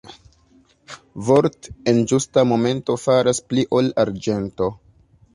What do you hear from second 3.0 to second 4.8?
faras pli ol arĝento.